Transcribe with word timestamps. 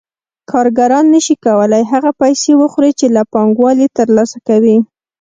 کارګران 0.51 1.05
نشي 1.13 1.35
کولای 1.45 1.83
هغه 1.91 2.11
پیسې 2.21 2.51
وخوري 2.61 2.91
چې 2.99 3.05
له 3.15 3.21
پانګوال 3.33 3.77
یې 3.83 3.89
ترلاسه 3.97 4.37
کوي 4.47 4.77